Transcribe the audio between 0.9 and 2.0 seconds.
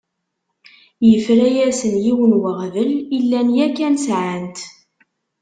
Yefra-asen